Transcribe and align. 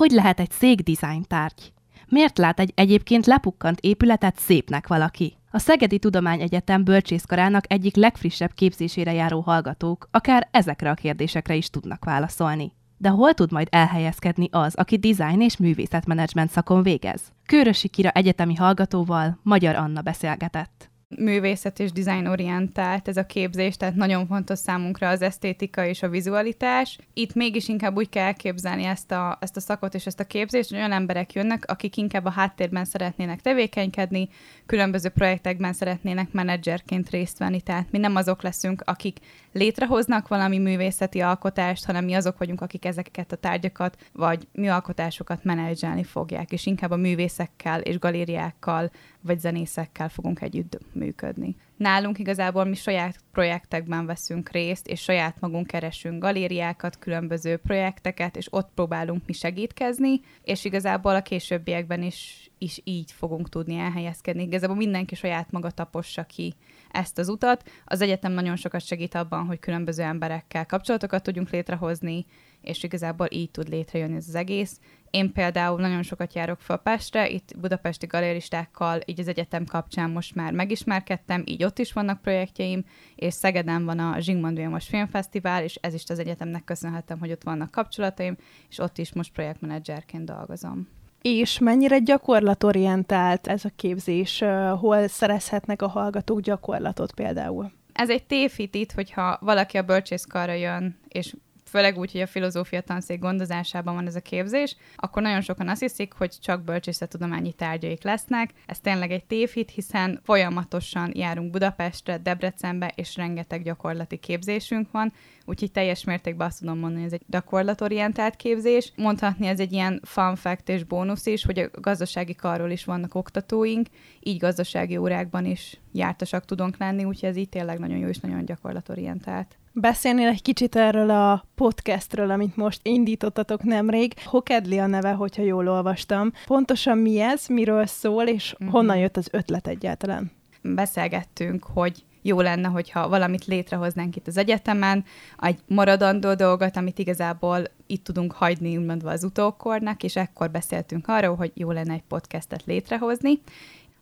Hogy 0.00 0.10
lehet 0.10 0.40
egy 0.40 0.50
szék 0.50 0.80
design 0.80 1.22
tárgy? 1.28 1.72
Miért 2.08 2.38
lát 2.38 2.60
egy 2.60 2.72
egyébként 2.74 3.26
lepukkant 3.26 3.80
épületet 3.80 4.38
szépnek 4.38 4.88
valaki? 4.88 5.36
A 5.50 5.58
Szegedi 5.58 5.98
Tudományegyetem 5.98 6.84
bölcsészkarának 6.84 7.72
egyik 7.72 7.96
legfrissebb 7.96 8.52
képzésére 8.54 9.12
járó 9.12 9.40
hallgatók 9.40 10.08
akár 10.10 10.48
ezekre 10.50 10.90
a 10.90 10.94
kérdésekre 10.94 11.54
is 11.54 11.70
tudnak 11.70 12.04
válaszolni. 12.04 12.72
De 12.96 13.08
hol 13.08 13.34
tud 13.34 13.52
majd 13.52 13.68
elhelyezkedni 13.70 14.48
az, 14.50 14.74
aki 14.74 14.96
design 14.96 15.40
és 15.40 15.56
művészetmenedzsment 15.56 16.50
szakon 16.50 16.82
végez? 16.82 17.32
Kőrösi 17.46 17.88
Kira 17.88 18.10
egyetemi 18.10 18.54
hallgatóval 18.54 19.38
Magyar 19.42 19.74
Anna 19.74 20.00
beszélgetett 20.00 20.89
művészet 21.16 21.78
és 21.78 21.90
orientált 22.26 23.08
ez 23.08 23.16
a 23.16 23.26
képzés, 23.26 23.76
tehát 23.76 23.94
nagyon 23.94 24.26
fontos 24.26 24.58
számunkra 24.58 25.08
az 25.08 25.22
esztétika 25.22 25.84
és 25.84 26.02
a 26.02 26.08
vizualitás. 26.08 26.98
Itt 27.14 27.34
mégis 27.34 27.68
inkább 27.68 27.96
úgy 27.96 28.08
kell 28.08 28.24
elképzelni 28.24 28.84
ezt 28.84 29.10
a, 29.12 29.38
ezt 29.40 29.56
a 29.56 29.60
szakot 29.60 29.94
és 29.94 30.06
ezt 30.06 30.20
a 30.20 30.24
képzést, 30.24 30.68
hogy 30.68 30.78
olyan 30.78 30.92
emberek 30.92 31.32
jönnek, 31.32 31.64
akik 31.66 31.96
inkább 31.96 32.24
a 32.24 32.30
háttérben 32.30 32.84
szeretnének 32.84 33.40
tevékenykedni, 33.40 34.28
különböző 34.66 35.08
projektekben 35.08 35.72
szeretnének 35.72 36.32
menedzserként 36.32 37.10
részt 37.10 37.38
venni, 37.38 37.60
tehát 37.60 37.90
mi 37.90 37.98
nem 37.98 38.16
azok 38.16 38.42
leszünk, 38.42 38.82
akik 38.84 39.18
létrehoznak 39.52 40.28
valami 40.28 40.58
művészeti 40.58 41.20
alkotást, 41.20 41.84
hanem 41.84 42.04
mi 42.04 42.14
azok 42.14 42.38
vagyunk, 42.38 42.60
akik 42.60 42.84
ezeket 42.84 43.32
a 43.32 43.36
tárgyakat 43.36 43.96
vagy 44.12 44.48
műalkotásokat 44.52 45.44
menedzselni 45.44 46.04
fogják, 46.04 46.52
és 46.52 46.66
inkább 46.66 46.90
a 46.90 46.96
művészekkel 46.96 47.80
és 47.80 47.98
galériákkal 47.98 48.90
vagy 49.20 49.38
zenészekkel 49.38 50.08
fogunk 50.08 50.40
együtt 50.40 50.78
működni. 51.00 51.56
Nálunk 51.76 52.18
igazából 52.18 52.64
mi 52.64 52.74
saját 52.74 53.16
projektekben 53.32 54.06
veszünk 54.06 54.50
részt, 54.50 54.88
és 54.88 55.00
saját 55.00 55.40
magunk 55.40 55.66
keresünk 55.66 56.22
galériákat, 56.22 56.98
különböző 56.98 57.56
projekteket, 57.56 58.36
és 58.36 58.46
ott 58.50 58.70
próbálunk 58.74 59.22
mi 59.26 59.32
segítkezni, 59.32 60.20
és 60.42 60.64
igazából 60.64 61.14
a 61.14 61.22
későbbiekben 61.22 62.02
is, 62.02 62.50
is 62.58 62.80
így 62.84 63.12
fogunk 63.12 63.48
tudni 63.48 63.76
elhelyezkedni. 63.76 64.42
Igazából 64.42 64.76
mindenki 64.76 65.14
saját 65.14 65.50
maga 65.50 65.70
tapossa 65.70 66.24
ki 66.24 66.54
ezt 66.90 67.18
az 67.18 67.28
utat. 67.28 67.70
Az 67.84 68.00
egyetem 68.00 68.32
nagyon 68.32 68.56
sokat 68.56 68.86
segít 68.86 69.14
abban, 69.14 69.46
hogy 69.46 69.58
különböző 69.58 70.02
emberekkel 70.02 70.66
kapcsolatokat 70.66 71.22
tudjunk 71.22 71.50
létrehozni, 71.50 72.26
és 72.62 72.82
igazából 72.82 73.26
így 73.30 73.50
tud 73.50 73.68
létrejönni 73.68 74.16
ez 74.16 74.28
az 74.28 74.34
egész. 74.34 74.80
Én 75.10 75.32
például 75.32 75.80
nagyon 75.80 76.02
sokat 76.02 76.34
járok 76.34 76.60
fel 76.60 76.76
Pestre, 76.76 77.28
itt 77.28 77.58
budapesti 77.58 78.06
galeristákkal, 78.06 79.00
így 79.04 79.20
az 79.20 79.28
egyetem 79.28 79.64
kapcsán 79.64 80.10
most 80.10 80.34
már 80.34 80.52
megismerkedtem, 80.52 81.42
így 81.46 81.64
ott 81.64 81.78
is 81.78 81.92
vannak 81.92 82.22
projektjeim, 82.22 82.84
és 83.16 83.34
Szegeden 83.34 83.84
van 83.84 83.98
a 83.98 84.20
Zsigmond 84.20 84.56
Vilmos 84.56 84.88
Filmfesztivál, 84.88 85.62
és 85.62 85.74
ez 85.74 85.94
is 85.94 86.04
az 86.08 86.18
egyetemnek 86.18 86.64
köszönhetem, 86.64 87.18
hogy 87.18 87.30
ott 87.30 87.42
vannak 87.42 87.70
kapcsolataim, 87.70 88.36
és 88.68 88.78
ott 88.78 88.98
is 88.98 89.12
most 89.12 89.32
projektmenedzserként 89.32 90.24
dolgozom. 90.24 90.88
És 91.22 91.58
mennyire 91.58 91.98
gyakorlatorientált 91.98 93.46
ez 93.46 93.64
a 93.64 93.70
képzés? 93.76 94.44
Hol 94.78 95.08
szerezhetnek 95.08 95.82
a 95.82 95.88
hallgatók 95.88 96.40
gyakorlatot 96.40 97.12
például? 97.12 97.72
Ez 97.92 98.10
egy 98.10 98.24
tévhit 98.24 98.74
itt, 98.74 98.92
hogyha 98.92 99.38
valaki 99.40 99.76
a 99.76 99.82
bölcsészkarra 99.82 100.52
jön, 100.52 100.98
és 101.08 101.34
főleg 101.70 101.98
úgy, 101.98 102.12
hogy 102.12 102.20
a 102.20 102.26
filozófia 102.26 102.80
tanszék 102.80 103.18
gondozásában 103.18 103.94
van 103.94 104.06
ez 104.06 104.14
a 104.14 104.20
képzés, 104.20 104.76
akkor 104.96 105.22
nagyon 105.22 105.40
sokan 105.40 105.68
azt 105.68 105.80
hiszik, 105.80 106.12
hogy 106.12 106.36
csak 106.40 106.64
bölcsészettudományi 106.64 107.52
tárgyaik 107.52 108.02
lesznek. 108.02 108.50
Ez 108.66 108.80
tényleg 108.80 109.10
egy 109.10 109.24
tévhit, 109.24 109.70
hiszen 109.70 110.20
folyamatosan 110.22 111.12
járunk 111.14 111.50
Budapestre, 111.50 112.18
Debrecenbe, 112.18 112.92
és 112.94 113.16
rengeteg 113.16 113.62
gyakorlati 113.62 114.16
képzésünk 114.16 114.90
van, 114.90 115.12
úgyhogy 115.44 115.72
teljes 115.72 116.04
mértékben 116.04 116.46
azt 116.46 116.58
tudom 116.58 116.78
mondani, 116.78 117.02
hogy 117.02 117.12
ez 117.12 117.18
egy 117.20 117.26
gyakorlatorientált 117.26 118.36
képzés. 118.36 118.92
Mondhatni 118.96 119.46
ez 119.46 119.60
egy 119.60 119.72
ilyen 119.72 120.00
fun 120.04 120.36
fact 120.36 120.68
és 120.68 120.84
bónusz 120.84 121.26
is, 121.26 121.44
hogy 121.44 121.58
a 121.58 121.80
gazdasági 121.80 122.34
karról 122.34 122.70
is 122.70 122.84
vannak 122.84 123.14
oktatóink, 123.14 123.86
így 124.20 124.38
gazdasági 124.38 124.96
órákban 124.96 125.44
is 125.44 125.80
jártasak 125.92 126.44
tudunk 126.44 126.76
lenni, 126.76 127.04
úgyhogy 127.04 127.28
ez 127.28 127.36
így 127.36 127.48
tényleg 127.48 127.78
nagyon 127.78 127.98
jó 127.98 128.08
és 128.08 128.18
nagyon 128.18 128.44
gyakorlatorientált. 128.44 129.58
Beszélnél 129.72 130.28
egy 130.28 130.42
kicsit 130.42 130.76
erről 130.76 131.10
a 131.10 131.44
podcastről, 131.60 132.30
amit 132.30 132.56
most 132.56 132.80
indítottatok 132.82 133.62
nemrég. 133.62 134.14
Hokedli 134.24 134.78
a 134.78 134.86
neve, 134.86 135.10
hogyha 135.10 135.42
jól 135.42 135.68
olvastam. 135.68 136.32
Pontosan 136.46 136.98
mi 136.98 137.20
ez, 137.20 137.46
miről 137.46 137.86
szól, 137.86 138.26
és 138.26 138.54
mm-hmm. 138.54 138.72
honnan 138.72 138.96
jött 138.96 139.16
az 139.16 139.28
ötlet 139.32 139.66
egyáltalán? 139.66 140.30
Beszélgettünk, 140.62 141.64
hogy 141.64 142.04
jó 142.22 142.40
lenne, 142.40 142.68
hogyha 142.68 143.08
valamit 143.08 143.44
létrehoznánk 143.44 144.16
itt 144.16 144.26
az 144.26 144.36
egyetemen, 144.36 145.04
egy 145.38 145.58
maradandó 145.66 146.34
dolgot, 146.34 146.76
amit 146.76 146.98
igazából 146.98 147.62
itt 147.86 148.04
tudunk 148.04 148.32
hagyni, 148.32 148.76
úgymondva 148.76 149.10
az 149.10 149.24
utókornak, 149.24 150.02
és 150.02 150.16
ekkor 150.16 150.50
beszéltünk 150.50 151.08
arról, 151.08 151.36
hogy 151.36 151.52
jó 151.54 151.70
lenne 151.70 151.92
egy 151.92 152.04
podcastet 152.08 152.64
létrehozni. 152.64 153.40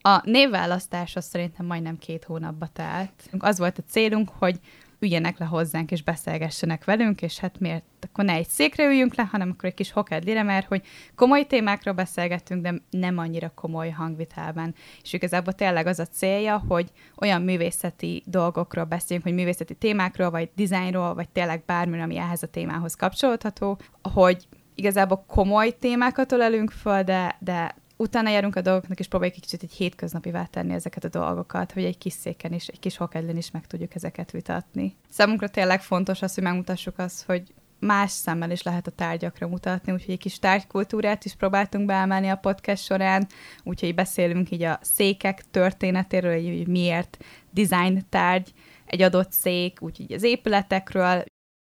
A 0.00 0.20
névválasztás 0.24 1.16
az 1.16 1.24
szerintem 1.24 1.66
majdnem 1.66 1.98
két 1.98 2.24
hónapba 2.24 2.66
telt. 2.72 3.12
Az 3.38 3.58
volt 3.58 3.78
a 3.78 3.90
célunk, 3.90 4.30
hogy 4.38 4.60
üljenek 5.00 5.38
le 5.38 5.44
hozzánk, 5.44 5.90
és 5.90 6.02
beszélgessenek 6.02 6.84
velünk, 6.84 7.22
és 7.22 7.38
hát 7.38 7.60
miért 7.60 7.84
akkor 8.00 8.24
ne 8.24 8.32
egy 8.32 8.48
székre 8.48 8.84
üljünk 8.84 9.14
le, 9.14 9.22
hanem 9.22 9.50
akkor 9.50 9.68
egy 9.68 9.74
kis 9.74 9.92
hokedlire, 9.92 10.42
mert 10.42 10.66
hogy 10.66 10.82
komoly 11.14 11.46
témákról 11.46 11.94
beszélgettünk, 11.94 12.62
de 12.62 12.74
nem 12.90 13.18
annyira 13.18 13.52
komoly 13.54 13.90
hangvitelben. 13.90 14.74
És 15.02 15.12
igazából 15.12 15.52
tényleg 15.52 15.86
az 15.86 15.98
a 15.98 16.06
célja, 16.06 16.64
hogy 16.68 16.90
olyan 17.16 17.42
művészeti 17.42 18.22
dolgokról 18.26 18.84
beszéljünk, 18.84 19.28
hogy 19.28 19.36
művészeti 19.36 19.74
témákról, 19.74 20.30
vagy 20.30 20.50
dizájnról, 20.54 21.14
vagy 21.14 21.28
tényleg 21.28 21.62
bármi, 21.66 22.00
ami 22.00 22.16
ehhez 22.16 22.42
a 22.42 22.46
témához 22.46 22.94
kapcsolódható, 22.94 23.78
hogy 24.12 24.46
igazából 24.74 25.24
komoly 25.26 25.76
témákat 25.78 26.32
ölelünk 26.32 26.70
föl, 26.70 27.02
de, 27.02 27.36
de 27.38 27.74
utána 28.00 28.30
járunk 28.30 28.56
a 28.56 28.60
dolgoknak, 28.60 28.98
és 28.98 29.08
próbáljuk 29.08 29.36
egy 29.36 29.42
kicsit 29.42 29.62
egy 29.62 29.72
hétköznapi 29.72 30.32
tenni 30.50 30.74
ezeket 30.74 31.04
a 31.04 31.08
dolgokat, 31.08 31.72
hogy 31.72 31.84
egy 31.84 31.98
kis 31.98 32.12
széken 32.12 32.52
is, 32.52 32.66
egy 32.66 32.78
kis 32.78 32.96
hokedlen 32.96 33.36
is 33.36 33.50
meg 33.50 33.66
tudjuk 33.66 33.94
ezeket 33.94 34.30
vitatni. 34.30 34.96
Számunkra 35.08 35.48
tényleg 35.48 35.82
fontos 35.82 36.22
az, 36.22 36.34
hogy 36.34 36.42
megmutassuk 36.42 36.98
azt, 36.98 37.24
hogy 37.24 37.42
más 37.78 38.10
szemmel 38.10 38.50
is 38.50 38.62
lehet 38.62 38.86
a 38.86 38.90
tárgyakra 38.90 39.48
mutatni, 39.48 39.92
úgyhogy 39.92 40.14
egy 40.14 40.20
kis 40.20 40.38
tárgykultúrát 40.38 41.24
is 41.24 41.34
próbáltunk 41.34 41.86
beemelni 41.86 42.28
a 42.28 42.36
podcast 42.36 42.84
során, 42.84 43.26
úgyhogy 43.62 43.94
beszélünk 43.94 44.50
így 44.50 44.62
a 44.62 44.78
székek 44.82 45.44
történetéről, 45.50 46.42
hogy 46.42 46.66
miért 46.66 47.24
design 47.50 48.06
tárgy, 48.08 48.52
egy 48.86 49.02
adott 49.02 49.32
szék, 49.32 49.82
úgyhogy 49.82 50.12
az 50.12 50.22
épületekről, 50.22 51.24